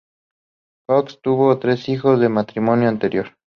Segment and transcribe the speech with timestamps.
[0.87, 3.37] Cocks tuvo tres hijos de un matrimonio anterior.